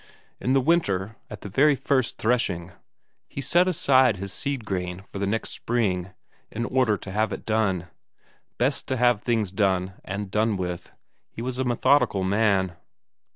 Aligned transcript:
In 0.39 0.53
the 0.53 0.61
winter 0.61 1.15
at 1.29 1.41
the 1.41 1.47
very 1.47 1.75
first 1.75 2.17
threshing 2.17 2.71
he 3.27 3.39
set 3.39 3.67
aside 3.67 4.17
his 4.17 4.33
seed 4.33 4.65
corn 4.65 5.03
for 5.11 5.19
the 5.19 5.27
next 5.27 5.51
spring, 5.51 6.09
in 6.49 6.65
order 6.65 6.97
to 6.97 7.11
have 7.11 7.31
it 7.31 7.45
done; 7.45 7.87
best 8.57 8.87
to 8.87 8.97
have 8.97 9.21
things 9.21 9.51
done 9.51 9.93
and 10.03 10.31
done 10.31 10.57
with; 10.57 10.91
he 11.29 11.43
was 11.43 11.59
a 11.59 11.63
methodical 11.63 12.23
man. 12.23 12.77